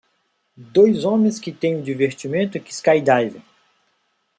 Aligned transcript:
Dois 0.57 1.05
homens 1.05 1.37
que 1.39 1.51
têm 1.51 1.75
o 1.79 1.83
divertimento 1.83 2.59
que 2.59 2.73
skydiving. 2.73 3.43